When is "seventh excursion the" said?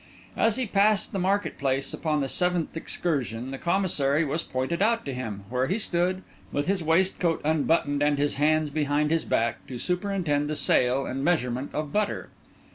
2.27-3.59